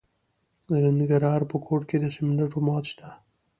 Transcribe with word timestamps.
د 0.69 0.71
ننګرهار 0.97 1.41
په 1.51 1.57
کوټ 1.65 1.81
کې 1.89 1.97
د 1.99 2.05
سمنټو 2.15 2.59
مواد 2.65 2.85
شته. 2.91 3.07